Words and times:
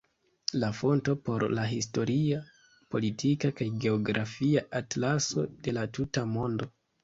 La 0.61 0.69
fonto 0.77 1.13
por 1.29 1.45
la 1.57 1.65
"Historia, 1.73 2.41
Politika 2.97 3.53
kaj 3.61 3.69
Geografia 3.87 4.67
Atlaso 4.83 5.49
de 5.69 5.79
la 5.81 5.89
tuta 6.01 6.29
mondo. 6.37 6.75